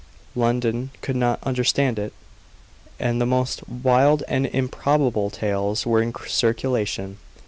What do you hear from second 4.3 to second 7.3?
improbable tales were in circulation.